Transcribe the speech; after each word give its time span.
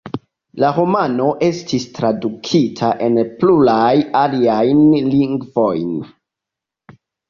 La 0.61 0.69
romano 0.77 1.27
estis 1.49 1.85
tradukita 1.99 2.91
en 3.11 3.21
plurajn 3.45 4.05
aliajn 4.25 4.85
lingvojn. 5.15 5.99